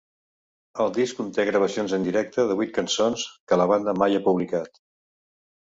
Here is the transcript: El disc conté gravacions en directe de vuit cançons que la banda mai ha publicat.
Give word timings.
El 0.85 0.87
disc 0.95 1.17
conté 1.19 1.45
gravacions 1.49 1.93
en 1.99 2.07
directe 2.09 2.47
de 2.53 2.57
vuit 2.63 2.75
cançons 2.79 3.29
que 3.53 3.61
la 3.65 3.71
banda 3.75 3.97
mai 4.03 4.17
ha 4.21 4.25
publicat. 4.33 4.85